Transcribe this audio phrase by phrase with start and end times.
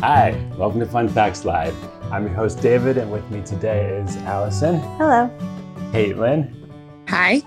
[0.00, 1.74] Hi, welcome to Fun Facts Live.
[2.12, 5.28] I'm your host David, and with me today is Allison, Hello.
[5.90, 6.54] Caitlin,
[7.08, 7.42] Hi.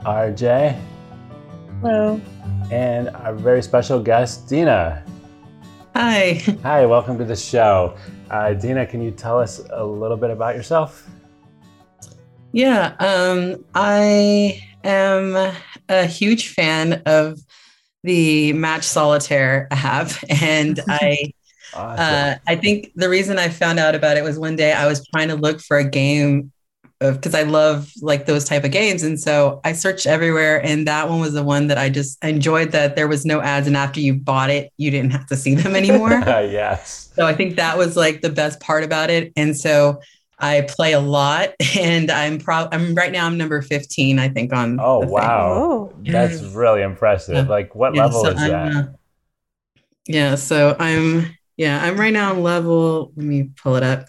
[0.00, 0.78] RJ,
[1.80, 2.20] Hello.
[2.70, 5.02] and our very special guest, Dina.
[5.94, 6.42] Hi.
[6.62, 7.96] Hi, welcome to the show.
[8.30, 11.08] Uh, Dina, can you tell us a little bit about yourself?
[12.52, 15.34] Yeah, um, I am
[15.88, 17.38] a huge fan of
[18.04, 20.10] the Match Solitaire app,
[20.42, 21.32] and I
[21.76, 22.04] Awesome.
[22.04, 25.06] uh, I think the reason I found out about it was one day I was
[25.08, 26.52] trying to look for a game
[26.98, 31.08] because I love like those type of games, and so I searched everywhere, and that
[31.10, 32.72] one was the one that I just enjoyed.
[32.72, 35.54] That there was no ads, and after you bought it, you didn't have to see
[35.54, 36.10] them anymore.
[36.26, 37.10] yes.
[37.14, 39.32] So I think that was like the best part about it.
[39.36, 40.00] And so
[40.38, 44.52] I play a lot and I'm pro I'm right now I'm number 15, I think,
[44.52, 45.52] on Oh, wow.
[45.54, 45.92] Oh.
[45.98, 47.34] That's really impressive.
[47.34, 47.42] Yeah.
[47.42, 48.76] Like, what Yeah, level so is I'm, that?
[48.76, 48.82] uh,
[50.06, 54.06] yeah, so I'm yeah, I'm right now on level, let me pull it up.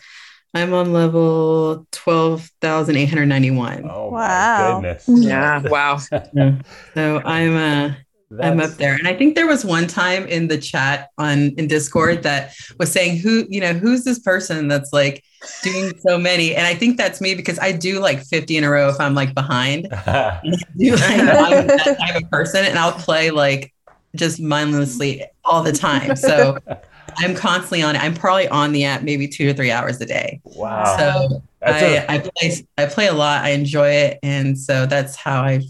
[0.53, 3.90] I'm on level 12,891.
[3.90, 4.81] oh, Wow.
[4.81, 5.06] my goodness.
[5.08, 5.62] Yeah.
[5.62, 6.00] Wow.
[6.95, 7.94] So I'm uh
[8.42, 8.94] I'm up there.
[8.95, 12.92] And I think there was one time in the chat on in Discord that was
[12.92, 15.23] saying who, you know, who's this person that's like
[15.64, 16.53] doing so many?
[16.56, 19.14] And I think that's me because I do like 50 in a row if I'm
[19.16, 19.88] like behind.
[19.94, 20.42] I
[20.78, 23.73] do, like, I'm that type of person and I'll play like
[24.16, 26.16] just mindlessly all the time.
[26.16, 26.58] So
[27.17, 28.01] I'm constantly on it.
[28.01, 30.41] I'm probably on the app maybe two to three hours a day.
[30.43, 30.97] wow.
[30.97, 33.43] So That's I, a- I play I play a lot.
[33.43, 35.63] I enjoy it, and so that's how I've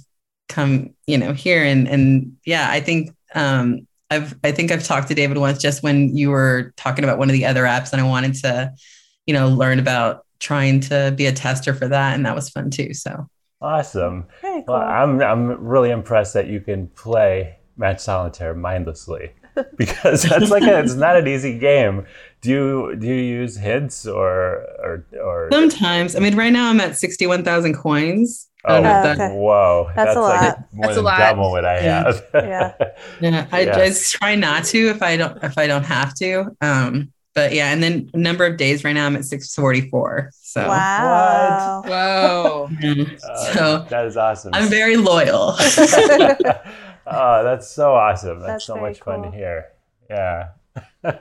[0.49, 1.63] come, you know, here.
[1.63, 5.83] And and yeah, I think um, I've I think I've talked to David once just
[5.83, 8.73] when you were talking about one of the other apps, and I wanted to,
[9.25, 12.69] you know, learn about trying to be a tester for that, and that was fun
[12.69, 12.93] too.
[12.93, 13.27] So
[13.61, 14.25] awesome.
[14.41, 14.75] Very cool.
[14.75, 19.31] Well, I'm I'm really impressed that you can play Match Solitaire mindlessly
[19.77, 22.05] because that's like a, it's not an easy game.
[22.41, 25.49] Do you do you use hints or or or?
[25.52, 28.48] sometimes, I mean, right now I'm at sixty-one thousand coins.
[28.65, 29.33] I Oh, that- okay.
[29.33, 29.89] whoa!
[29.95, 30.59] That's a like lot.
[30.73, 31.20] more That's a lot.
[31.20, 32.04] double what I Yeah.
[32.04, 32.26] have.
[32.33, 32.73] Yeah.
[33.21, 33.77] Yeah, I Yeah.
[33.86, 36.55] just try not to if I don't if I don't have to.
[36.61, 40.31] Um, but yeah, and then number of days right now I'm at six forty four.
[40.33, 41.83] So Wow.
[41.86, 42.70] Whoa.
[42.81, 44.52] mm, Uh, so that is awesome.
[44.54, 45.55] I'm very loyal.
[47.09, 48.39] oh, that's so awesome.
[48.39, 49.67] That's, That's so very much fun to hear.
[50.09, 50.49] Yeah.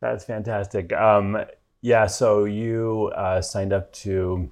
[0.00, 0.92] that's fantastic.
[0.92, 1.44] Um,
[1.80, 4.50] yeah, so you uh, signed up to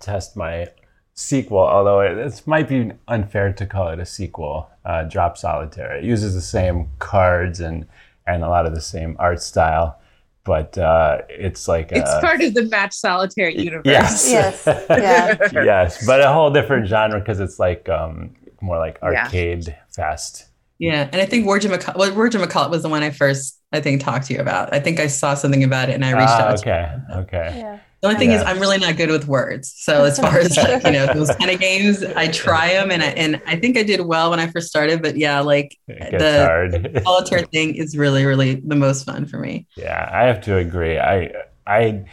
[0.00, 0.68] test my
[1.14, 5.96] sequel, although it, it might be unfair to call it a sequel, uh, Drop Solitaire.
[5.96, 7.86] It uses the same cards and,
[8.26, 10.00] and a lot of the same art style,
[10.44, 13.82] but uh, it's like It's a, part of the Match Solitaire universe.
[13.84, 14.30] Yes.
[14.30, 14.62] Yes.
[14.66, 15.36] Yeah.
[15.52, 19.24] yes, but a whole different genre because it's like um, more like Yeah.
[19.24, 20.46] arcade fast.
[20.78, 23.80] yeah, and I think Word McCall well, Word McCall was the one I first I
[23.80, 24.72] think talked to you about.
[24.72, 26.56] I think I saw something about it and I reached Ah, out.
[26.58, 27.52] to okay, okay.
[27.56, 27.78] Yeah.
[28.00, 29.74] The only thing is I'm really not good with words.
[29.76, 33.02] So as far as like, you know those kind of games, I try them and
[33.02, 35.02] I, and I think I did well when I first started.
[35.02, 37.02] But yeah, like the hard.
[37.04, 39.66] solitaire thing is really really the most fun for me.
[39.76, 40.98] yeah, I have to agree.
[40.98, 41.32] I
[41.66, 42.04] I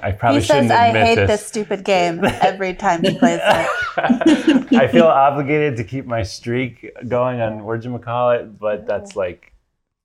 [0.00, 1.28] I probably He says, shouldn't I hate this.
[1.28, 4.72] this stupid game every time he plays it.
[4.74, 9.52] I feel obligated to keep my streak going on whatchamacallit, but that's like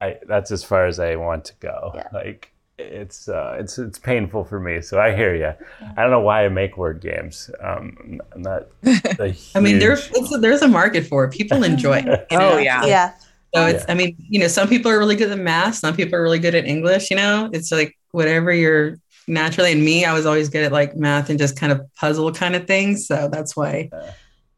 [0.02, 1.92] I that's as far as I want to go.
[1.96, 2.08] Yeah.
[2.14, 5.53] Like it's uh, it's it's painful for me, so I hear you.
[5.96, 7.50] I don't know why I make word games.
[7.62, 8.68] Um, I'm not.
[8.86, 11.31] I mean, there's huge- there's a market for it.
[11.31, 12.28] People enjoy it.
[12.30, 12.86] you Oh, yeah.
[12.86, 13.14] Yeah.
[13.56, 15.75] So it's, I mean, you know, some people are really good at math.
[15.75, 17.09] Some people are really good at English.
[17.09, 19.71] You know, it's like whatever you're naturally.
[19.71, 22.55] And me, I was always good at like math and just kind of puzzle kind
[22.55, 23.07] of things.
[23.07, 23.89] So that's why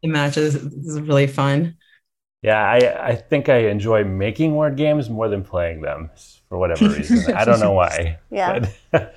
[0.02, 1.76] the matches is really fun.
[2.42, 6.10] Yeah, I, I think I enjoy making word games more than playing them
[6.48, 7.34] for whatever reason.
[7.34, 8.18] I don't know why.
[8.30, 8.66] Yeah.
[8.90, 9.14] But,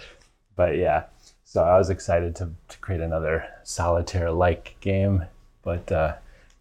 [0.55, 1.05] but yeah,
[1.45, 5.25] so I was excited to, to create another solitaire like game.
[5.61, 6.15] But uh,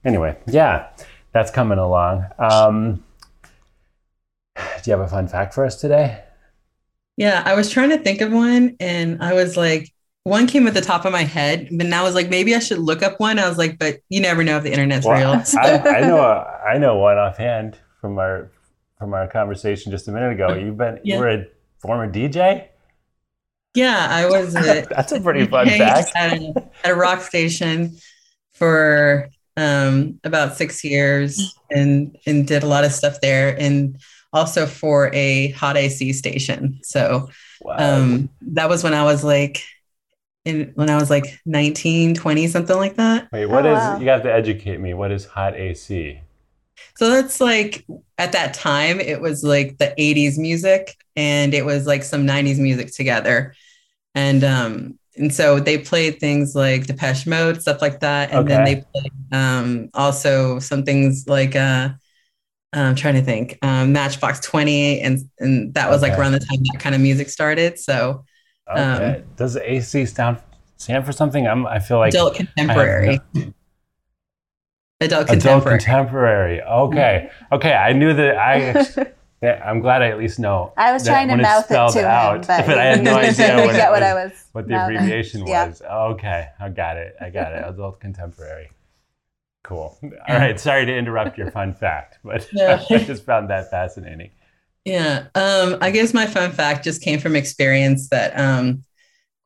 [0.04, 0.88] anyway, yeah,
[1.32, 2.26] that's coming along.
[2.38, 3.02] Um,
[4.56, 6.22] do you have a fun fact for us today?
[7.16, 9.92] Yeah, I was trying to think of one, and I was like,
[10.24, 12.58] one came at the top of my head, but now I was like, maybe I
[12.60, 13.38] should look up one.
[13.38, 15.44] I was like, but you never know if the internet's Well, real.
[15.44, 18.50] So- I, I know a, I know one offhand from our
[18.98, 20.54] from our conversation just a minute ago.
[20.54, 21.46] You've been you were a
[21.80, 22.68] former DJ.
[23.74, 24.54] yeah, I was.
[24.54, 26.12] A, That's a pretty fun fact.
[26.14, 27.96] At a, at a rock station
[28.54, 33.98] for um, about six years, and and did a lot of stuff there, and
[34.32, 36.80] also for a hot AC station.
[36.82, 37.28] So
[37.60, 37.78] Wow.
[37.78, 39.62] um, that was when I was like.
[40.44, 43.28] In, when I was like 19, 20, something like that.
[43.32, 43.90] Wait, what Oh, is?
[43.94, 43.98] wow.
[43.98, 44.94] You have to educate me.
[44.94, 46.20] What is hot AC?
[46.96, 47.84] So that's like
[48.18, 52.58] at that time, it was like the 80s music and it was like some 90s
[52.58, 53.54] music together.
[54.14, 58.32] And um, and so they played things like Depeche Mode, stuff like that.
[58.32, 61.90] And then they played um also some things like uh
[62.74, 66.58] I'm trying to think, um, Matchbox 20, and and that was like around the time
[66.72, 67.78] that kind of music started.
[67.78, 68.24] So
[68.70, 69.16] Okay.
[69.16, 70.38] Um, Does AC stand
[70.76, 71.46] stand for something?
[71.46, 71.66] I'm.
[71.66, 73.52] I feel like adult I have contemporary, no-
[75.00, 75.78] adult adult contemporary.
[75.78, 76.62] contemporary.
[76.62, 77.30] Okay.
[77.50, 77.72] Okay.
[77.74, 78.36] I knew that.
[78.36, 79.12] I.
[79.42, 80.72] Yeah, I'm glad I at least know.
[80.76, 83.56] I was trying to mouth it spelled to him, out, but, I had no idea
[83.56, 84.44] what, get it what I was- was.
[84.52, 84.96] what the mouthing.
[84.96, 85.66] abbreviation Yeah.
[85.66, 85.82] was.
[85.82, 87.16] Okay, I got it.
[87.20, 87.64] I got it.
[87.66, 88.70] Adult contemporary.
[89.62, 89.98] Cool.
[90.02, 90.58] All right.
[90.58, 92.48] Sorry to interrupt your fun fact, but.
[92.60, 94.30] I just found that fascinating.
[94.84, 95.26] Yeah.
[95.34, 98.82] Um, I guess my fun fact just came from experience that um,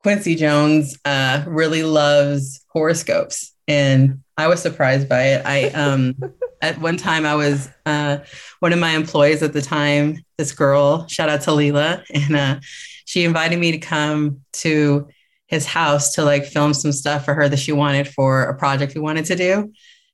[0.01, 3.53] Quincy Jones uh, really loves horoscopes.
[3.67, 5.45] And I was surprised by it.
[5.45, 6.15] I um,
[6.61, 8.19] at one time I was uh,
[8.59, 12.59] one of my employees at the time, this girl, shout out to Leela, and uh,
[13.05, 15.07] she invited me to come to
[15.47, 18.95] his house to like film some stuff for her that she wanted for a project
[18.95, 19.71] we wanted to do.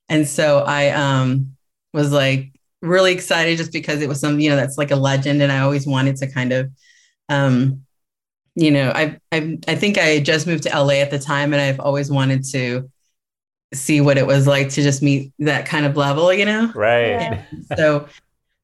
[0.08, 1.56] And so I um,
[1.92, 2.52] was like
[2.82, 5.42] really excited just because it was some, you know, that's like a legend.
[5.42, 6.70] And I always wanted to kind of,
[7.28, 7.82] um,
[8.54, 11.52] you know, I, I, I think I had just moved to LA at the time
[11.52, 12.90] and I've always wanted to
[13.72, 16.70] see what it was like to just meet that kind of level, you know?
[16.74, 17.08] Right.
[17.08, 17.44] Yeah.
[17.76, 18.08] so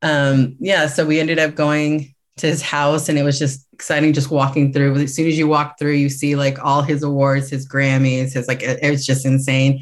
[0.03, 4.13] um yeah so we ended up going to his house and it was just exciting
[4.13, 7.51] just walking through as soon as you walk through you see like all his awards
[7.51, 9.81] his grammys his like it, it was just insane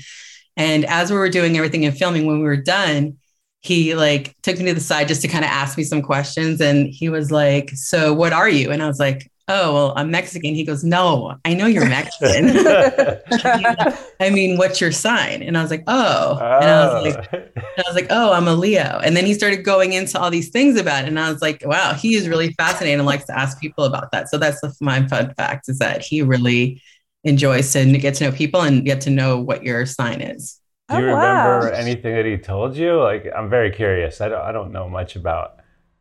[0.58, 3.16] and as we were doing everything and filming when we were done
[3.62, 6.60] he like took me to the side just to kind of ask me some questions
[6.60, 10.10] and he was like so what are you and i was like oh well i'm
[10.10, 12.48] mexican he goes no i know you're mexican
[14.20, 15.42] I mean, what's your sign?
[15.42, 16.38] And I was like, oh.
[16.40, 17.08] And I was oh.
[17.08, 19.00] like, and I was like, oh, I'm a Leo.
[19.04, 21.08] And then he started going into all these things about it.
[21.08, 24.10] And I was like, wow, he is really fascinated and likes to ask people about
[24.12, 24.28] that.
[24.28, 26.82] So that's the, my fun fact is that he really
[27.28, 30.58] enjoys to get to know people and get to know what your sign is.
[30.88, 31.58] Do you Oh, wow.
[31.58, 32.98] remember anything that he told you?
[33.00, 34.20] Like, I'm very curious.
[34.20, 35.54] I don't, I don't know much about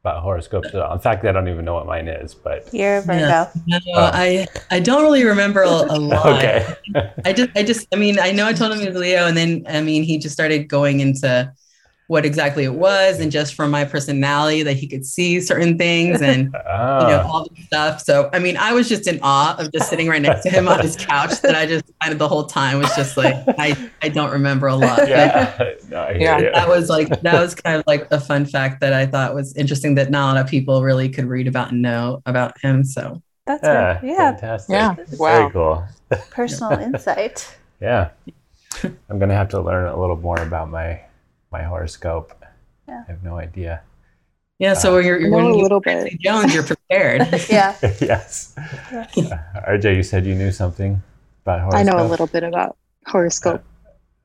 [0.04, 0.94] about horoscopes at all.
[0.94, 2.34] In fact, I don't even know what mine is.
[2.34, 3.20] But You're a Virgo.
[3.20, 3.50] Yeah.
[3.66, 4.10] No, Oh.
[4.14, 6.26] I, I don't really remember a, a lot.
[6.38, 6.76] okay,
[7.26, 9.36] I just, I just, I mean, I know I told him he was Leo, and
[9.36, 11.52] then, I mean, he just started going into
[12.08, 16.22] what exactly it was, and just from my personality that he could see certain things,
[16.22, 16.60] and oh,
[17.02, 17.32] you know, ah.
[17.32, 18.02] all this stuff.
[18.02, 20.68] So, I mean, I was just in awe of just sitting right next to him
[20.70, 21.42] on his couch.
[21.42, 24.68] That I just kind of the whole time was just like, I, I don't remember
[24.68, 24.98] a lot.
[25.00, 26.52] but yeah, no, Yeah, you.
[26.54, 29.56] That was like that was kind of like a fun fact that I thought was
[29.58, 32.86] interesting that not a lot of people really could read about and know about him.
[32.86, 34.74] So That's yeah, yeah, yeah fantastic.
[34.74, 34.96] Yeah.
[34.96, 35.50] Very Wow.
[35.52, 36.20] cool.
[36.32, 37.58] personal insight.
[37.82, 38.10] Yeah,
[39.10, 41.02] I'm gonna have to learn a little more about my
[41.52, 42.34] my horoscope.
[42.88, 43.04] Yeah.
[43.08, 43.82] I have no idea.
[44.60, 46.20] yeah, so when you're I know when a you little bit.
[46.20, 47.22] Jones, you're prepared.
[47.50, 47.76] Yeah.
[48.02, 48.54] yes.
[48.58, 49.06] Uh,
[49.68, 51.02] RJ, you said you knew something
[51.46, 51.80] about horoscope.
[51.80, 53.64] I know a little bit about horoscope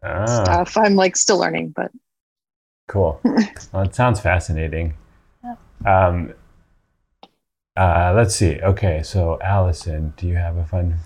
[0.03, 0.77] Ah, stuff.
[0.77, 1.91] I'm like still learning, but
[2.89, 3.21] cool.
[3.73, 4.95] well, it sounds fascinating.
[5.45, 5.55] Yeah.
[5.87, 6.35] Um,
[7.77, 8.61] uh, let's see.
[8.61, 10.97] Okay, so Allison, do you have a fun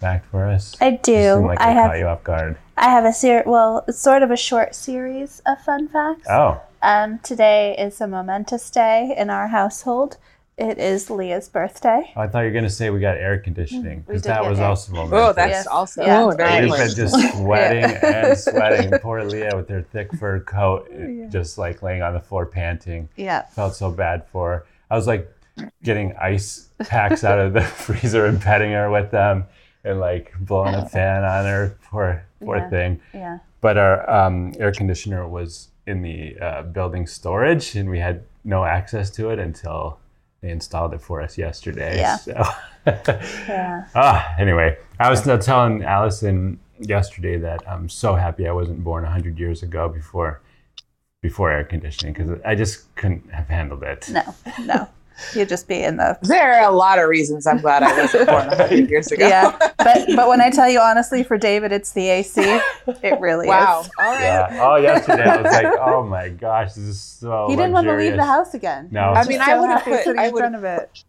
[0.00, 0.74] fact for us?
[0.80, 1.34] I You do.
[1.34, 2.56] seem like I I have caught you off guard.
[2.76, 6.26] I have a ser well, it's sort of a short series of fun facts.
[6.28, 10.18] Oh, Um, today is a momentous day in our household.
[10.58, 12.12] It is Leah's birthday.
[12.16, 14.66] I thought you were gonna say we got air conditioning because that was air.
[14.66, 15.18] also momentous.
[15.20, 15.66] Oh, that's Yes.
[15.66, 16.22] also Yeah.
[16.22, 16.94] Oh, very We've nice.
[16.94, 18.26] been just sweating Yeah.
[18.28, 18.90] and sweating.
[19.00, 21.26] Poor Leah with her thick fur coat, Yeah.
[21.28, 23.08] just like laying on the floor panting.
[23.16, 23.42] Yeah.
[23.54, 24.66] Felt so bad for her.
[24.90, 25.30] I was like
[25.82, 29.44] getting ice packs out of the freezer and petting her with them
[29.84, 31.74] and like blowing a fan on her.
[31.90, 32.70] Poor, poor Yeah.
[32.70, 33.00] thing.
[33.14, 33.38] Yeah.
[33.60, 38.64] But our um, air conditioner was in the uh, building storage and we had no
[38.64, 39.98] access to it until
[40.40, 41.96] they installed it for us yesterday.
[41.98, 42.16] Yeah.
[42.16, 42.44] So.
[43.48, 43.84] Yeah.
[43.96, 49.02] Ah, anyway, I was uh, telling Allison yesterday that I'm so happy I wasn't born
[49.02, 50.40] 100 years ago before
[51.22, 54.08] before air conditioning because I just couldn't have handled it.
[54.12, 54.22] No.
[54.64, 54.88] No.
[55.34, 58.26] You'd just be in the There are a lot of reasons I'm glad I wasn't
[58.28, 59.26] born 100 years ago.
[59.26, 59.56] yeah.
[59.78, 62.40] But but when I tell you honestly, for David, it's the AC.
[63.02, 63.80] It really wow.
[63.82, 63.90] is.
[63.98, 64.20] All right.
[64.22, 64.60] Yeah.
[64.62, 67.46] Oh, yesterday I was like, oh my gosh, this is so.
[67.48, 68.88] He didn't want to leave the house again.
[68.90, 69.10] No.
[69.10, 71.04] I just mean, I would've put- sitting I in would've- front of it.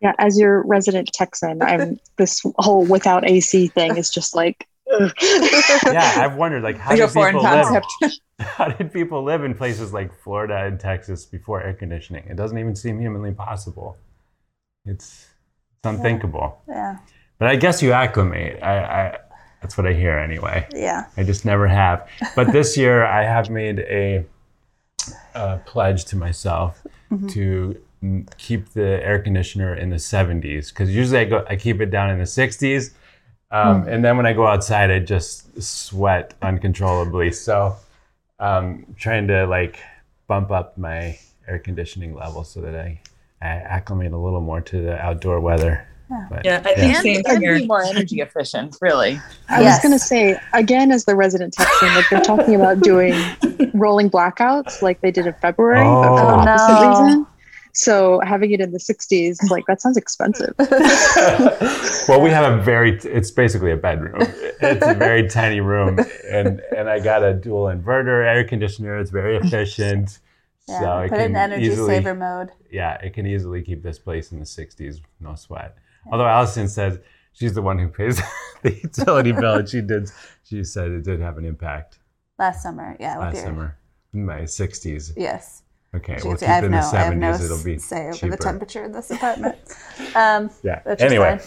[0.00, 4.73] yeah, as your resident Texan, I'm this whole without AC thing is just like ugh.
[5.84, 7.82] Yeah, I've wondered like how do people live?
[8.40, 12.24] How did people live in places like Florida and Texas before air conditioning?
[12.28, 13.96] It doesn't even seem humanly possible.
[14.84, 15.28] It's
[15.84, 16.62] it's unthinkable.
[16.68, 16.98] Yeah.
[17.38, 18.62] But I guess you acclimate.
[18.62, 19.18] I, I
[19.60, 20.66] That's what I hear anyway.
[20.72, 21.06] Yeah.
[21.16, 22.08] I just never have.
[22.34, 24.24] But this year, I have made a,
[25.34, 26.82] a pledge to myself
[27.28, 31.80] to mm, keep the air conditioner in the 70s because usually I go I keep
[31.80, 32.92] it down in the 60s,
[33.54, 37.32] um, and then when I go outside, I just sweat uncontrollably.
[37.32, 37.76] So,
[38.40, 39.78] um, trying to like
[40.26, 43.00] bump up my air conditioning level so that I,
[43.40, 45.86] I acclimate a little more to the outdoor weather.
[46.30, 47.58] But, Yeah, I think And, same and here.
[47.58, 49.20] be more energy efficient, really.
[49.48, 49.76] I Yes.
[49.76, 53.14] was going to say, again, as the resident Texan, like they're talking about doing
[53.74, 56.38] rolling blackouts like they did in February, but for the Oh.
[56.40, 56.88] opposite no.
[56.88, 57.26] reason.
[57.74, 60.54] So having it in the 60s, like that sounds expensive.
[62.08, 64.16] well, we have a very, it's basically a bedroom.
[64.60, 65.98] It's a very tiny room.
[66.30, 68.96] And, and I got a dual inverter air conditioner.
[68.98, 70.20] It's very efficient.
[70.68, 70.78] Yeah.
[70.80, 72.50] so it Put it in energy easily, saver mode.
[72.70, 75.76] Yeah, it can easily keep this place in the 60s, no sweat.
[76.10, 77.00] Although Allison says
[77.32, 78.20] she's the one who pays
[78.62, 80.10] the utility bill, and she did,
[80.44, 81.98] she said it did have an impact
[82.38, 82.96] Last summer.
[83.00, 83.18] Yeah.
[83.18, 83.78] last your- summer
[84.14, 85.12] in my 60s.
[85.16, 85.63] Yes.
[85.94, 87.44] Okay, She we'll keep I it have in no, the I have no 70s.
[87.44, 88.30] It'll be say over cheaper.
[88.36, 89.56] the temperature in this apartment.
[90.16, 90.80] Um, Yeah.
[90.98, 91.40] Anyway,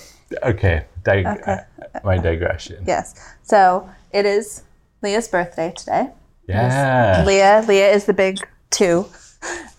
[0.43, 0.85] okay.
[1.03, 1.59] Dig- Okay.
[1.95, 2.83] uh, my digression.
[2.87, 3.13] yes.
[3.43, 4.63] So it is
[5.01, 6.09] Leah's birthday today.
[6.47, 7.23] Yeah.
[7.27, 7.63] Leah.
[7.67, 8.39] Leah is the big
[8.69, 9.05] two.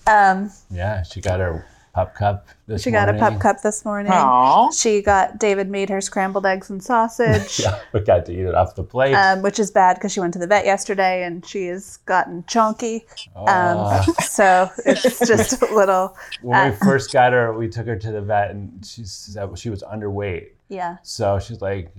[0.07, 1.67] Um, Yeah, she got her
[1.99, 4.13] pup cup this she got a pup cup this morning.
[4.13, 4.73] Aww.
[4.79, 7.61] She got David made her scrambled eggs and sausage.
[7.69, 9.15] Yeah, we got to eat it off the plate.
[9.15, 12.43] Um, which is bad because she went to the vet yesterday and she has gotten
[12.45, 13.05] chonky.
[13.35, 17.97] Um, so it's just a little, when we uh, first got her, we took her
[17.97, 20.51] to the vet, and she said she was underweight.
[20.69, 20.99] yeah.
[21.03, 21.91] So she's like,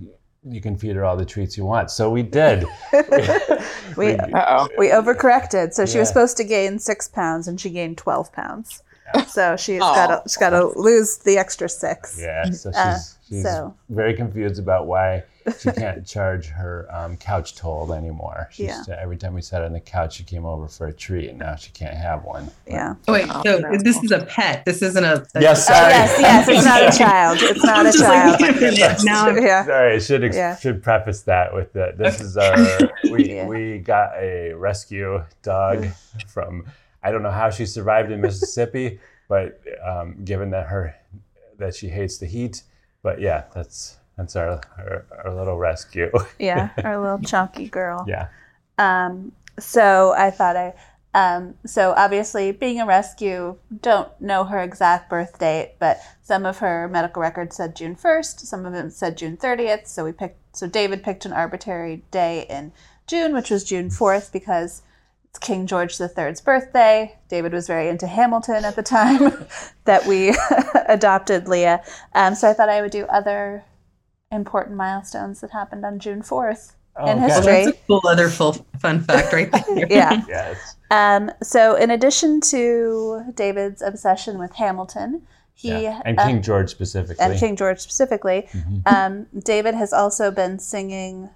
[0.44, 2.64] "You can feed her all the treats you want." So we did.
[3.96, 4.68] We oh.
[4.78, 8.82] we overcorrected, so she was supposed to gain six pounds and she gained twelve pounds.
[9.28, 9.94] So she's Aw.
[9.94, 12.18] got to she's got to lose the extra six.
[12.20, 12.44] yeah.
[12.50, 12.98] So she's, Uh,
[13.28, 15.24] she's so- very confused about why
[15.58, 18.48] she can't charge her um, couch toll anymore.
[18.52, 18.82] She Yeah.
[18.86, 21.38] to- every time we sat on the couch, she came over for a treat, and
[21.38, 22.50] now she can't have one.
[22.66, 22.94] Yeah.
[23.08, 23.76] Oh, wait, Oh, so no.
[23.82, 24.64] this is a pet.
[24.64, 25.24] This isn't a.
[25.34, 27.38] a Yes, Oh, yes, yes, it's not a child.
[27.40, 28.38] It's not a Just like,
[28.76, 28.98] child.
[29.04, 29.64] now Yeah.
[29.64, 30.56] Sorry, I should ex- Yeah.
[30.56, 31.96] should preface that with that.
[31.98, 32.54] This is our
[33.10, 33.46] we Yeah.
[33.46, 35.86] we got a rescue dog
[36.28, 36.66] from
[37.02, 40.94] I don't know how she survived in Mississippi, but um, given that her
[41.58, 42.62] that she hates the heat,
[43.02, 46.10] but yeah, that's that's our our, our little rescue.
[46.38, 48.04] Yeah, our little chunky girl.
[48.08, 48.28] yeah,
[48.78, 50.74] Um, so I thought I,
[51.12, 56.58] um, so obviously being a rescue, don't know her exact birth date, but some of
[56.58, 59.86] her medical records said June 1st, some of them said June 30th.
[59.88, 62.72] So we picked, so David picked an arbitrary day in
[63.06, 64.82] June, which was June 4th because
[65.30, 67.16] it's King George III's birthday.
[67.28, 69.46] David was very into Hamilton at the time
[69.84, 70.36] that we
[70.88, 71.82] adopted Leah.
[72.14, 73.64] Um, so I thought I would do other
[74.32, 76.72] important milestones that happened on June 4th.
[76.98, 77.18] In okay.
[77.28, 79.86] Well, that's a cool other full fun fact right there.
[79.90, 80.22] Yeah.
[80.28, 80.76] Yes.
[80.90, 85.22] Um, so, in addition to David's obsession with Hamilton,
[85.54, 86.02] he yeah.
[86.04, 87.24] And uh, King George specifically.
[87.24, 88.82] and King George specifically, Mhm.
[88.92, 91.30] um, David has also been singing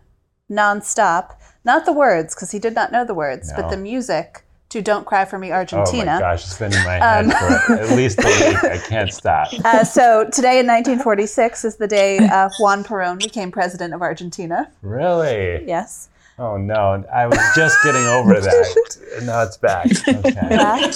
[0.50, 4.82] nonstop, not the words because he did not know the words, but the music to
[4.82, 7.30] "Don't Cry for Me, Argentina." Oh my gosh, it's been in my head Um,
[7.66, 8.64] for at least a week.
[8.64, 9.48] I can't stop.
[9.64, 14.70] uh, so today in 1946 is the day uh, Juan Perón became president of Argentina.
[14.82, 15.64] Really?
[15.66, 16.08] Yes.
[16.38, 18.96] Oh no, I was just getting over that.
[19.16, 19.86] and Now it's back.
[20.08, 20.34] Okay.
[20.50, 20.90] Yeah.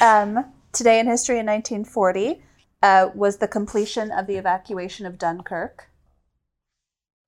[0.00, 2.40] um, today in history in 1940
[2.84, 5.90] uh, was the completion of the evacuation of Dunkirk.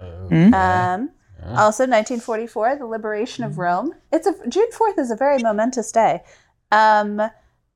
[0.00, 0.44] Okay.
[0.46, 1.06] Um, Yeah.
[1.46, 3.94] Also, 1944, the liberation of Rome.
[4.12, 6.22] It's a June 4th is a very momentous day.
[6.70, 7.20] Um,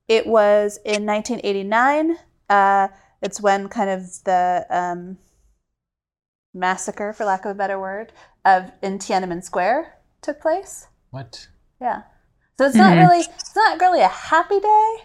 [0.07, 2.17] it was in 1989.
[2.49, 2.87] Uh,
[3.21, 5.17] it's when kind of the um,
[6.53, 8.11] massacre, for lack of a better word,
[8.45, 10.87] of in Tiananmen Square took place.
[11.11, 11.47] What?
[11.81, 12.03] Yeah.
[12.57, 12.99] So it's not Mhm.
[12.99, 14.95] really it's not really a happy day.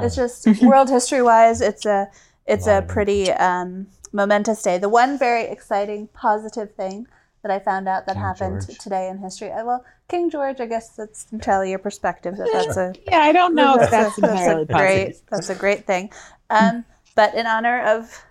[0.00, 2.10] It's just world history wise, it's a
[2.46, 2.88] it's a Alive.
[2.88, 4.78] pretty um, momentous day.
[4.78, 7.06] The one very exciting positive thing
[7.42, 8.78] that I found out that King happened George.
[8.78, 9.50] today in history.
[9.50, 12.36] uh, Well, King George, I guess that's entirely your perspective.
[12.36, 15.22] That that's a Yeah, I don't know if that's a, that's entirely a great positive.
[15.30, 16.10] that's a great thing.
[16.50, 16.84] Um,
[17.16, 18.24] but in honor of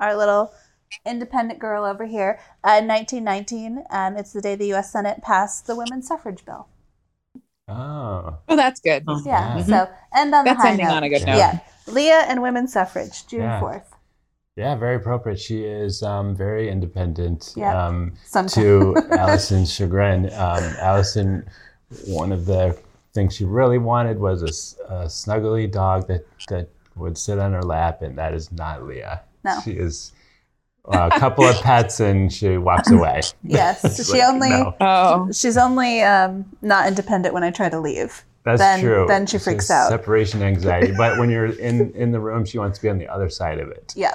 [0.00, 0.52] our little
[1.06, 4.92] independent girl over here, uh, in 1919, um, it's the day the U.S.
[4.92, 6.68] Senate passed the women's suffrage bill.
[7.68, 8.38] Oh.
[8.48, 9.04] Oh, that's good.
[9.24, 9.56] Yeah.
[9.56, 9.62] Yeah.
[9.64, 10.94] So end on That's the high ending note.
[10.96, 11.36] on a good note.
[11.36, 11.58] Yeah.
[11.86, 13.60] Leah and women's suffrage, June Yeah.
[13.60, 13.84] 4th.
[14.56, 15.40] Yeah, very appropriate.
[15.40, 17.54] She is um, very independent.
[17.56, 17.86] Yeah.
[17.86, 18.12] Um,
[18.48, 21.48] to Allison's chagrin, um, Allison,
[22.06, 22.78] one of the
[23.14, 28.02] things she really wanted was a snuggly dog that, that would sit on her lap,
[28.02, 29.22] and that is not Leah.
[29.44, 29.58] No.
[29.64, 30.12] She is
[30.84, 33.22] a couple of pets and she walks away.
[33.44, 34.74] Yes, she like, only no.
[34.80, 38.22] Oh, she's only um, not independent when I try to leave.
[38.44, 39.04] That's then- true.
[39.08, 39.88] then she It's freaks just out.
[39.88, 40.92] Separation anxiety.
[40.96, 43.58] But when you're in in the room, she wants to be on the other side
[43.60, 43.92] of it.
[43.96, 44.14] Yeah,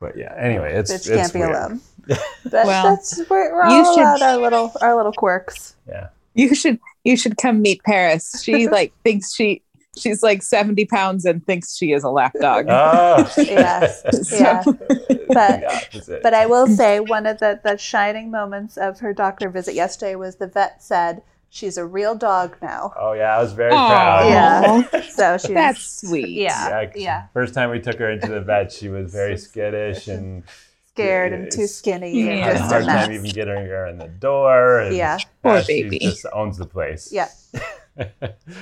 [0.00, 1.50] But yeah, anyway, it's bitch it's can't be weird.
[1.52, 1.80] alone.
[2.44, 5.74] But Well, that's we're, we're you all should- allowed our little our little quirks.
[5.88, 6.08] Yeah.
[6.34, 8.42] you should you should come meet Paris.
[8.44, 9.62] She like thinks she
[9.98, 12.66] she's like 70 pounds and thinks she is a lap dog.
[12.68, 13.32] Oh.
[13.38, 14.62] Yes, So- yeah.
[15.28, 19.74] But but I will say one of the the shining moments of her doctor visit
[19.74, 21.22] yesterday was the vet said
[21.56, 22.92] she's a real dog now.
[22.98, 23.88] oh yeah, I was very Aw.
[23.88, 24.28] proud.
[24.92, 25.00] Yeah.
[25.16, 26.28] So she's That's sweet.
[26.28, 26.68] Yeah.
[26.68, 27.26] Yeah, 'cause yeah.
[27.32, 30.42] First time we took her into the vet, she was very skittish and
[30.88, 32.30] scared and too skinny Yeah.
[32.32, 34.80] and had a just hard a time even getting her in the door.
[34.80, 35.16] And Yeah.
[35.42, 35.98] Poor now she baby.
[36.00, 37.10] just owns the place.
[37.12, 37.28] Yeah.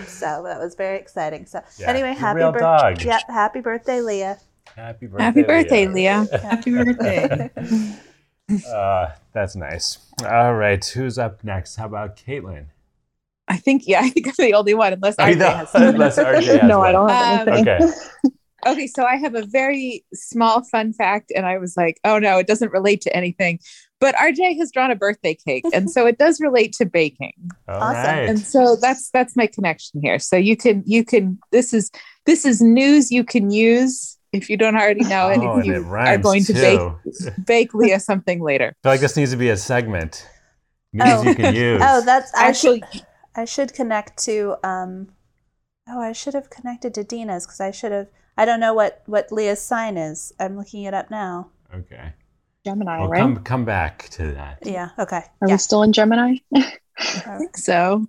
[0.07, 1.47] So that was very exciting.
[1.47, 2.61] So Yeah, anyway, happy birthday.
[2.61, 3.03] dog.
[3.03, 4.39] Yep, happy birthday, Leah.
[4.77, 5.25] Happy birthday.
[5.25, 6.27] Happy birthday, Leah.
[6.43, 7.51] Happy birthday.
[8.73, 9.99] Uh, that's nice.
[10.25, 11.75] All right, who's up next?
[11.77, 12.67] How about Caitlin?
[13.55, 16.19] I think yeah, I think I'm the only one unless I RJ know, has unless
[16.19, 17.83] RJ has no, I don't have Um, anything.
[17.85, 17.93] Okay.
[18.67, 22.39] Okay, so I have a very small fun fact, and I was like, oh no,
[22.39, 23.59] it doesn't relate to anything.
[24.01, 27.35] But RJ has drawn a birthday cake, and so it does relate to baking.
[27.69, 27.93] All Awesome.
[28.03, 28.27] right.
[28.31, 30.19] And so that's that's my connection here.
[30.19, 31.91] So you can you can this is
[32.25, 35.41] this is news you can use if you don't already know it.
[35.41, 36.97] Oh, if and you it are rhymes going to too.
[37.37, 38.69] bake bake Leah something later.
[38.69, 40.27] I feel like this needs to be a segment.
[40.95, 41.23] News Oh.
[41.23, 41.83] you can use.
[41.85, 43.03] Oh, that's I should Actually,
[43.37, 45.09] I should connect to um
[45.89, 49.03] Oh, I should have connected to Dina's because I should have I don't know what
[49.07, 50.33] what Leah's sign is.
[50.41, 51.51] I'm looking it up now.
[51.75, 52.15] okay.
[52.65, 53.19] Gemini, Well, right?
[53.21, 54.59] come come back to that.
[54.63, 54.91] Yeah.
[54.99, 55.23] Okay.
[55.43, 55.55] Are yeah.
[55.55, 56.37] we still in Gemini?
[56.57, 58.07] I think so.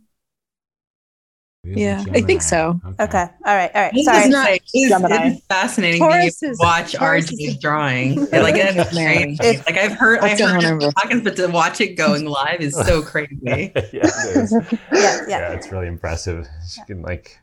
[1.65, 2.79] News Yeah, in I think so.
[2.99, 3.17] Okay.
[3.45, 3.71] All right.
[3.73, 3.93] All right.
[3.93, 4.23] This Sorry.
[4.25, 8.19] is not, it's, it's fascinating Taurus to is- watch Taurus RJ's is- drawing.
[8.31, 9.39] like it's strange.
[9.39, 10.91] It's- like I've heard, I I've heard remember.
[10.91, 13.39] talking, but to watch it going live is so crazy.
[13.41, 14.51] yeah, it is.
[14.71, 14.77] Yeah.
[14.91, 15.51] yeah, Yeah.
[15.53, 16.47] it's really impressive.
[16.69, 17.39] She can like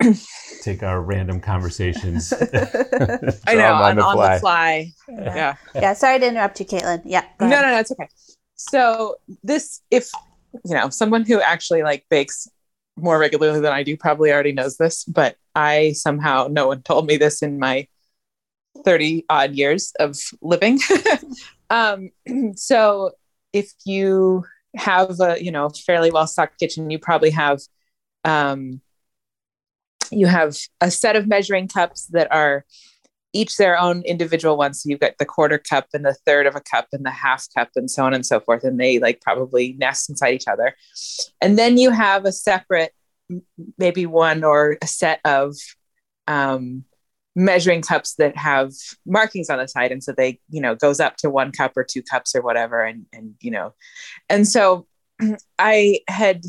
[0.62, 2.32] take our random conversations.
[2.32, 4.92] I know them on, on the fly.
[5.08, 5.34] Yeah.
[5.34, 5.56] Yeah.
[5.74, 5.92] Yeah.
[5.94, 7.02] Sorry to interrupt you, Caitlin.
[7.04, 7.24] Yeah.
[7.40, 8.08] No, no, no, it's okay.
[8.56, 10.10] So this, if
[10.64, 12.48] you know, someone who actually like bakes
[12.96, 17.06] more regularly than I do probably already knows this, but I somehow no one told
[17.06, 17.88] me this in my
[18.84, 20.78] 30 odd years of living.
[21.70, 22.10] um,
[22.56, 23.12] so
[23.52, 24.44] if you
[24.76, 27.60] have a, you know, fairly well stocked kitchen, you probably have
[28.24, 28.80] um
[30.10, 32.64] you have a set of measuring cups that are
[33.34, 34.82] each their own individual ones.
[34.82, 37.46] So you've got the quarter cup and the third of a cup and the half
[37.54, 38.64] cup and so on and so forth.
[38.64, 40.74] And they like probably nest inside each other.
[41.42, 42.92] And then you have a separate,
[43.76, 45.56] maybe one or a set of
[46.28, 46.84] um,
[47.34, 48.72] measuring cups that have
[49.04, 49.90] markings on the side.
[49.90, 52.82] And so they, you know, goes up to one cup or two cups or whatever.
[52.82, 53.74] And, and, you know,
[54.30, 54.86] and so
[55.58, 56.44] I had,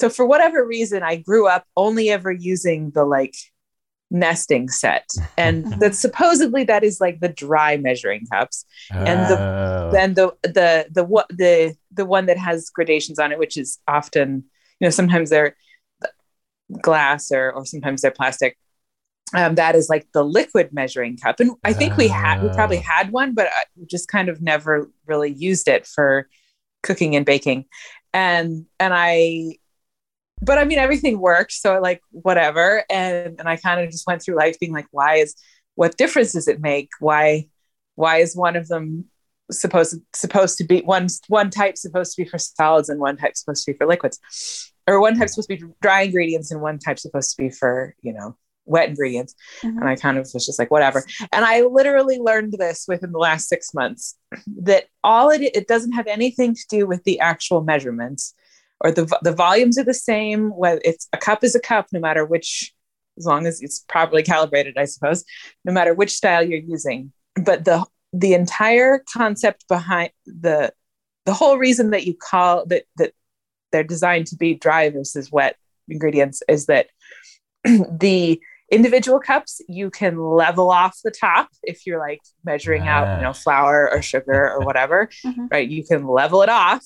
[0.00, 3.34] so for whatever reason, I grew up only ever using the like
[4.14, 9.90] nesting set and that supposedly that is like the dry measuring cups and the- Oh.
[9.92, 13.78] then the the the what the the one that has gradations on it which is
[13.88, 14.44] often
[14.80, 15.56] you know sometimes they're
[16.82, 18.56] glass or or sometimes they're plastic
[19.34, 22.78] um, that is like the liquid measuring cup and i think we had we probably
[22.78, 22.82] Ah.
[22.98, 26.28] had one but I just kind of never really used it for
[26.82, 27.64] cooking and baking
[28.12, 29.56] and and i
[30.42, 31.52] but I mean, everything worked.
[31.52, 32.84] So like, whatever.
[32.90, 35.34] And, and I kind of just went through life being like, why is,
[35.76, 36.90] what difference does it make?
[37.00, 37.48] Why,
[37.94, 39.06] why is one of them
[39.50, 43.36] supposed, supposed to be one, one type supposed to be for solids and one type
[43.36, 46.78] supposed to be for liquids or one type supposed to be dry ingredients and one
[46.78, 49.34] type supposed to be for, you know, wet ingredients.
[49.62, 49.76] Mhm.
[49.80, 51.04] And I kind of was just like, whatever.
[51.32, 54.16] And I literally learned this within the last six months
[54.62, 58.34] that all it, it doesn't have anything to do with the actual measurements
[58.82, 60.50] or the, the volumes are the same.
[60.50, 62.72] Whether it's a cup is a cup, no matter which,
[63.18, 65.24] as long as it's properly calibrated, I suppose,
[65.64, 67.12] no matter which style you're using.
[67.42, 70.72] But the the entire concept behind the
[71.24, 73.12] the whole reason that you call that that
[73.70, 75.56] they're designed to be dry versus wet
[75.88, 76.88] ingredients is that
[77.64, 78.40] the
[78.70, 83.16] individual cups you can level off the top if you're like measuring out Ah.
[83.16, 85.50] you know flour or sugar or whatever Mhm.
[85.50, 86.84] right you can level it off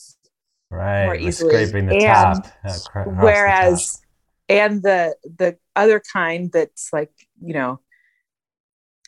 [0.71, 1.05] right.
[1.07, 1.51] more we're easily.
[1.67, 2.47] scraping the And top.
[2.65, 4.01] uh, cr- across the whereas
[4.49, 7.11] and the the other kind that's like
[7.43, 7.81] you know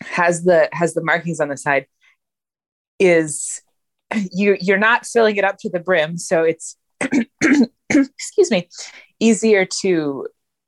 [0.02, 1.86] has the has the markings on the side
[2.98, 3.60] is
[4.32, 6.76] you you're not filling it up to the brim so it's
[7.90, 8.68] excuse me
[9.20, 10.26] easier to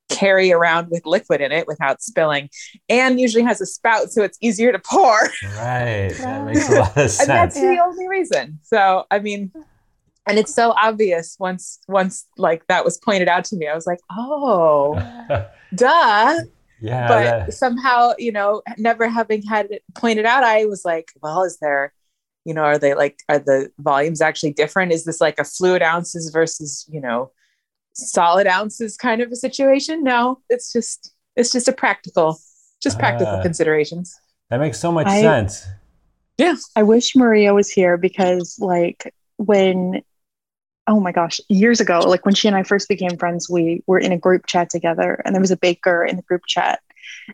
[0.08, 2.48] carry around with liquid in it without spilling
[2.88, 5.18] and usually has a spout so it's easier to pour
[5.56, 6.10] Right.
[6.18, 7.76] That makes a lot of sense and that's sense.
[7.76, 9.52] the only reason so i mean
[10.30, 13.86] and it's so obvious once once like that was pointed out to me i was
[13.86, 14.94] like oh
[15.74, 16.38] duh
[16.80, 17.08] yeah.
[17.08, 21.42] but that- somehow you know never having had it pointed out i was like well
[21.42, 21.92] is there
[22.44, 25.82] you know are they like are the volumes actually different is this like a fluid
[25.82, 27.30] ounces versus you know
[27.94, 32.38] solid ounces kind of a situation no it's just it's just a practical
[32.82, 33.42] just practical Ah.
[33.42, 35.66] considerations that makes so much I- sense.
[36.38, 40.00] Yeah i wish Maria was here because, like, when,
[40.86, 43.98] oh my gosh, years ago, like when she and I first became friends, we were
[43.98, 46.80] in a group chat together and there was a baker in the group chat.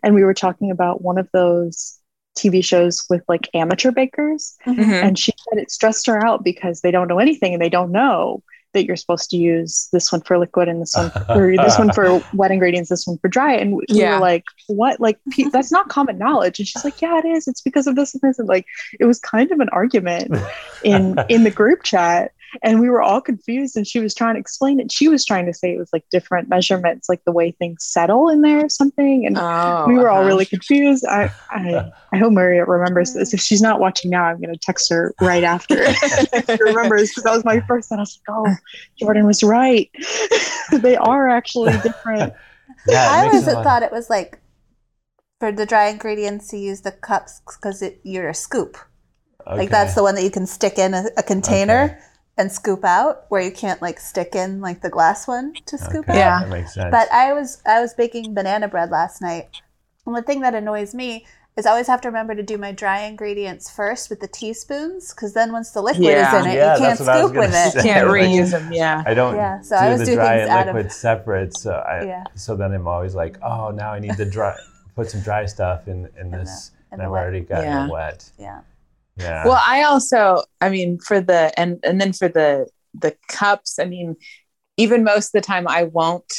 [0.02, 1.98] And we were talking about one of those
[2.36, 4.56] TV shows with like amateur bakers.
[4.66, 5.02] Mhm.
[5.02, 7.92] And she said it stressed her out because they don't know anything and they don't
[7.92, 8.42] know
[8.74, 11.90] that you're supposed to use this one for liquid and this one for this one
[11.92, 13.54] for wet ingredients, this one for dry.
[13.54, 14.16] And we we Yeah.
[14.16, 15.00] were like, what?
[15.00, 16.58] Like, pe- that's not common knowledge.
[16.58, 17.48] And she's like, yeah, it is.
[17.48, 18.38] It's because of this and this.
[18.38, 18.66] And like,
[19.00, 20.30] it was kind of an argument
[20.82, 22.32] in in the group chat.
[22.62, 23.76] And we were all confused.
[23.76, 24.90] And she was trying to explain it.
[24.92, 28.28] She was trying to say it was like different measurements, like the way things settle
[28.28, 29.26] in there or something.
[29.26, 30.28] And oh we were all uh-huh.
[30.28, 31.04] really confused.
[31.06, 33.34] I, I I hope Maria remembers this.
[33.34, 35.92] If she's not watching now, I'm going to text her right after.
[35.94, 37.90] she remembers because that was my first.
[37.90, 38.54] And I was like, oh,
[38.98, 39.90] Jordan was right.
[40.72, 42.32] they are actually different.
[42.88, 44.40] Yeah, I always thought it was like
[45.40, 48.78] for the dry ingredients to use the cups because you're a scoop.
[49.46, 52.02] Like that's the one that you can stick in a, a container Okay.
[52.38, 56.08] And scoop out, where you can't like stick in like the glass one to scoop
[56.08, 56.16] Okay, out.
[56.16, 56.40] Yeah.
[56.40, 56.90] That makes sense.
[56.90, 59.48] But I was I was baking banana bread last night.
[60.06, 62.70] And the thing that annoys me is I always have to remember to do my
[62.70, 66.38] dry ingredients first with the teaspoons because then once the liquid Yeah.
[66.38, 67.74] is in it, Yeah, you can't that's what I was scoop with gonna it.
[67.74, 70.14] You can't Like, reuse them yeah I don't Yeah, so do I always the do
[70.16, 71.56] dry things and out of- liquid separate.
[71.56, 72.24] So I Yeah.
[72.34, 74.54] so then I'm always like, oh, now I need to dry
[74.94, 77.22] put some dry stuff in in the- this, in and I've wet.
[77.22, 77.86] already got Yeah.
[77.86, 78.30] it wet.
[78.38, 78.60] Yeah.
[79.16, 79.44] Yeah.
[79.44, 83.84] Well, I also, I mean, for the and and then for the the cups, I
[83.84, 84.16] mean,
[84.76, 86.32] even most of the time, I won't,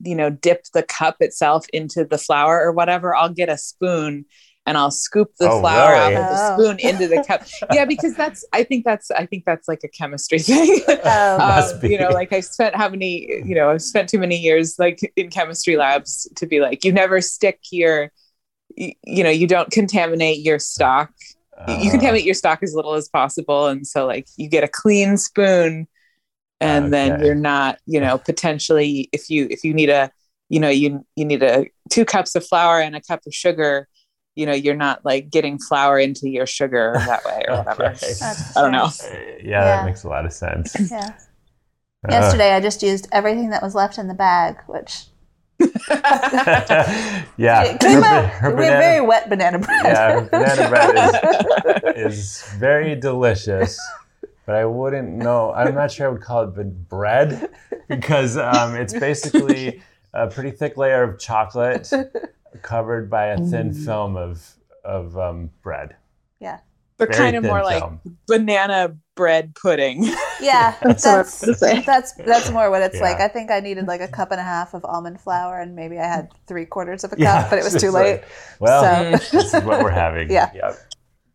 [0.00, 3.14] you know, dip the cup itself into the flour or whatever.
[3.14, 4.26] I'll get a spoon
[4.66, 5.96] and I'll scoop the Oh, flour really?
[5.96, 7.44] out of the spoon into the cup.
[7.70, 10.82] yeah, because that's I think that's I think that's like a chemistry thing.
[11.36, 11.90] Must Um, be.
[11.90, 15.00] you know, like I spent how many, you know, I've spent too many years like
[15.16, 18.10] in chemistry labs to be like, you never stick your,
[18.76, 21.10] you, you know, you don't contaminate your stock
[21.68, 24.62] you- you Uh, contaminate your stock as little as possible and so like you get
[24.64, 25.86] a clean spoon
[26.60, 30.10] and then you're not you know potentially if you if you need a
[30.48, 33.88] you know you you need a two cups of flour and a cup of sugar
[34.36, 38.12] you know you're not like getting flour into your sugar that way or whatever Okay.
[38.54, 39.64] I don't know Uh, yeah, Yeah.
[39.64, 40.74] that makes a lot of sense.
[40.90, 41.14] Yeah.
[42.06, 45.06] Uh, Yesterday, I just used everything that was left in the bag, which
[47.36, 47.62] yeah.
[47.64, 48.22] it came her, out.
[48.22, 49.84] ba- her we have banana- very wet banana bread.
[49.84, 53.78] Yeah, banana bread is very delicious,
[54.46, 55.52] but I wouldn't know.
[55.52, 57.50] I'm not sure I would call it bread
[57.88, 61.90] because um, it's basically a pretty thick layer of chocolate
[62.62, 63.84] covered by a thin Mm.
[63.84, 64.52] film of
[64.84, 65.96] of um, bread.
[66.38, 66.60] yeah.
[66.96, 67.82] but Very kind of thin more like
[68.28, 70.04] banana bread pudding
[70.40, 73.20] Yeah, That's what I was that's that's that's more what it's like.
[73.20, 75.98] I think I needed like a cup and a half of almond flour, and maybe
[75.98, 78.20] I had three quarters of a cup, Yeah, but it was too late.
[78.20, 78.28] like,
[78.60, 80.30] well, So- this is what we're having.
[80.30, 80.50] Yeah.
[80.54, 80.76] Yep.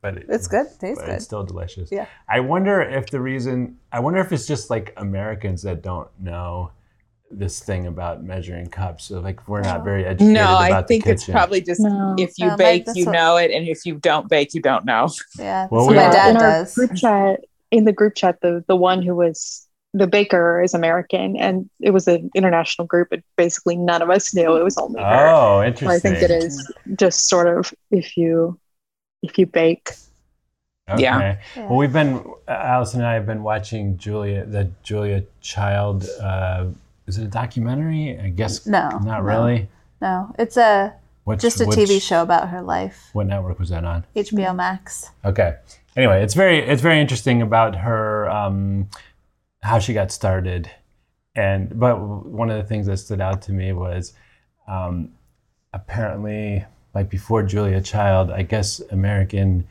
[0.04, 0.68] But it- It's good.
[0.80, 1.16] Tastes but good.
[1.16, 1.90] it's still delicious.
[1.92, 2.06] Yeah.
[2.30, 6.72] I wonder if the reason I wonder if it's just like Americans that don't know
[7.32, 9.06] this thing about measuring cups.
[9.06, 12.14] So like we're not very educated no about i the think it's probably just No.
[12.20, 14.62] if you No, bake that's you what- know it and if you don't bake you
[14.62, 15.08] don't know
[15.40, 16.76] Yeah, Well, that's we my are- dad in our does.
[16.76, 17.40] group chat,
[17.72, 21.92] in the group chat, the the one who was the baker is American, and it
[21.92, 23.10] was an international group.
[23.10, 25.28] But basically, none of us knew it was only her.
[25.28, 25.90] Oh, So interesting.
[25.90, 28.60] I think it is just sort of if you
[29.24, 29.92] if you bake.
[30.90, 31.04] Okay.
[31.04, 31.38] Yeah.
[31.56, 31.68] Yeah.
[31.68, 36.08] Well, we've been Allison and I have been watching Julia, the Julia Child.
[36.22, 36.66] Uh,
[37.08, 38.20] is it a documentary?
[38.20, 39.20] I guess No, not no.
[39.22, 39.70] really.
[40.02, 43.10] No, it's a Which, just a which- TV show about her life.
[43.14, 44.06] What network was that on?
[44.16, 45.12] HBO Max.
[45.24, 45.56] Okay.
[45.96, 48.90] Anyway, it's very it's very interesting about her um,
[49.62, 50.72] how she got started,
[51.36, 54.14] and but one of the things that stood out to me was
[54.68, 55.12] um,
[55.74, 59.68] apparently like before Julia Child, I guess American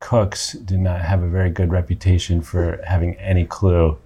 [0.00, 3.96] cooks did not have a very good reputation for having any clue,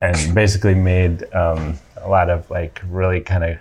[0.00, 3.58] and basically made um, a lot of like really kind of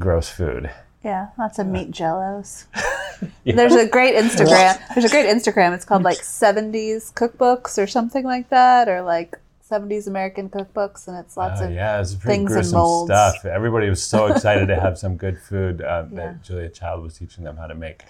[0.00, 0.68] gross food.
[1.04, 2.64] Yeah, lots of meat jellos.
[3.44, 3.56] Yeah.
[3.56, 4.78] There's a great Instagram.
[4.94, 5.74] There's a great Instagram.
[5.74, 9.38] It's called like 70s cookbooks or something like that, or like
[9.70, 13.10] 70s American cookbooks, and it's lots Oh, of yeah, it's pretty things and gruesome molds.
[13.10, 13.44] stuff.
[13.44, 16.16] Everybody was so excited to have some good food uh, Yeah.
[16.16, 18.02] that Julia Child was teaching them how to make.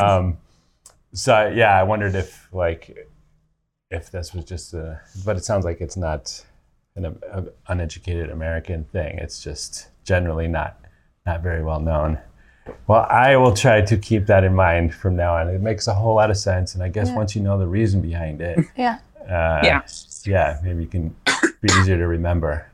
[0.00, 0.38] Um,
[1.12, 2.96] so yeah, I wondered if like
[3.90, 6.44] if this was just a, but it sounds like it's not
[6.96, 9.18] an uh, uneducated American thing.
[9.18, 10.78] It's just generally not
[11.26, 12.18] not very well known.
[12.86, 15.48] Well, I will try to keep that in mind from now on.
[15.48, 17.16] It makes a whole lot of sense, and I guess Yeah.
[17.16, 18.98] once you know the reason behind it, yeah.
[19.22, 19.82] uh, Yeah.
[20.24, 21.14] yeah, maybe you can
[21.60, 22.66] be easier to remember.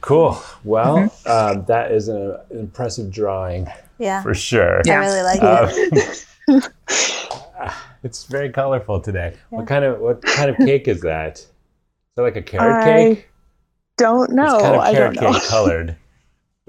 [0.00, 0.40] Cool.
[0.64, 3.68] Well, um, that is an impressive drawing
[3.98, 4.22] Yeah.
[4.22, 4.80] for sure.
[4.84, 4.94] Yeah.
[4.94, 6.26] I really like it.
[6.48, 6.62] Um,
[8.02, 9.36] it's very colorful today.
[9.50, 11.38] What kind of what kind of cake is that?
[11.40, 11.46] Is
[12.16, 13.28] that like a carrot I cake?
[13.98, 14.54] Don't know.
[14.54, 15.32] It's kind of I don't know.
[15.34, 15.96] cake colored.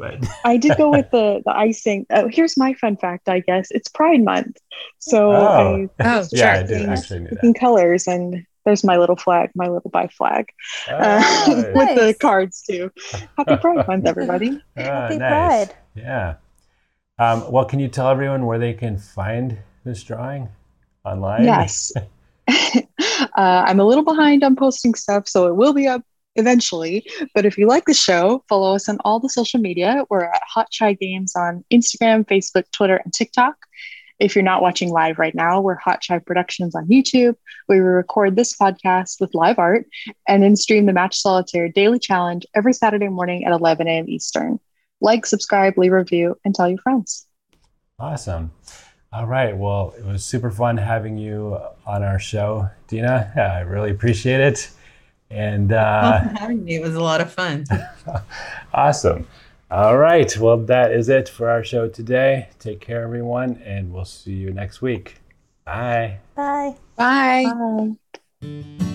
[0.01, 2.05] But I did go with the the icing.
[2.09, 3.29] Oh, here's my fun fact.
[3.29, 4.57] I guess it's Pride Month,
[4.99, 5.87] so Oh.
[5.99, 7.35] I Oh, yeah, I did actually knew that.
[7.35, 10.45] picking colors, and there's my little flag, my little bi flag,
[10.89, 12.91] uh, Ah, with the cards too.
[13.37, 14.59] Happy Pride Month, everybody!
[14.77, 15.29] ah, Happy nice.
[15.71, 15.77] Pride.
[15.95, 16.35] Yeah.
[17.19, 20.49] Um, well, can you tell everyone where they can find this drawing
[21.05, 21.43] online?
[21.43, 21.91] Yes.
[22.47, 22.81] uh,
[23.37, 26.01] I'm a little behind on posting stuff, so it will be up
[26.35, 27.05] eventually.
[27.33, 30.05] But if you like the show, follow us on all the social media.
[30.09, 33.55] We're at Hot Chai Games on Instagram, Facebook, Twitter, and TikTok.
[34.19, 37.35] If you're not watching live right now, we're Hot Chai Productions on YouTube.
[37.67, 39.87] We record this podcast with live art
[40.27, 44.07] and then stream the Match Solitaire Daily Challenge every Saturday morning at 11 a.m.
[44.07, 44.59] Eastern.
[45.01, 47.25] Like, subscribe, leave a review, and tell your friends.
[47.97, 48.51] Awesome.
[49.11, 49.57] All right.
[49.57, 53.33] Well, it was super fun having you on our show, Dina.
[53.57, 54.69] I really appreciate it.
[55.31, 56.75] And uh, Thanks for having me.
[56.75, 57.65] It was a lot of fun.
[58.73, 59.27] awesome.
[59.69, 60.35] All right.
[60.37, 62.49] Well, that is it for our show today.
[62.59, 65.15] Take care, everyone, and we'll see you next week.
[65.63, 66.17] Bye.
[66.35, 66.75] Bye.
[66.97, 67.95] Bye.
[68.41, 68.90] Bye.